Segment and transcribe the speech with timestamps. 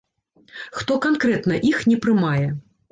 [0.79, 2.47] Хто канкрэтна іх не прымае?